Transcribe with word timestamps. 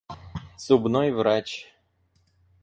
Зубной 0.57 1.11
врач. 1.11 1.71